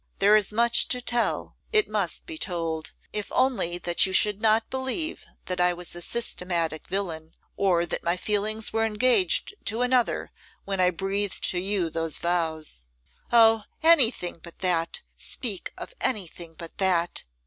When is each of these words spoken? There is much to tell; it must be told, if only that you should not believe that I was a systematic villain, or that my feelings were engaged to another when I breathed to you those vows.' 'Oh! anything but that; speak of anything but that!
There 0.17 0.35
is 0.35 0.51
much 0.51 0.87
to 0.87 0.99
tell; 0.99 1.57
it 1.71 1.87
must 1.87 2.25
be 2.25 2.35
told, 2.35 2.91
if 3.13 3.31
only 3.31 3.77
that 3.77 4.03
you 4.03 4.13
should 4.13 4.41
not 4.41 4.71
believe 4.71 5.23
that 5.45 5.61
I 5.61 5.73
was 5.73 5.93
a 5.93 6.01
systematic 6.01 6.87
villain, 6.87 7.35
or 7.55 7.85
that 7.85 8.01
my 8.01 8.17
feelings 8.17 8.73
were 8.73 8.83
engaged 8.83 9.53
to 9.65 9.83
another 9.83 10.31
when 10.65 10.79
I 10.79 10.89
breathed 10.89 11.43
to 11.51 11.59
you 11.59 11.91
those 11.91 12.17
vows.' 12.17 12.83
'Oh! 13.31 13.65
anything 13.83 14.39
but 14.41 14.57
that; 14.61 15.01
speak 15.17 15.71
of 15.77 15.93
anything 16.01 16.55
but 16.57 16.79
that! 16.79 17.25